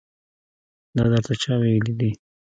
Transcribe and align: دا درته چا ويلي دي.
دا 0.95 1.03
درته 1.13 1.33
چا 1.41 1.53
ويلي 1.61 1.93
دي. 1.99 2.11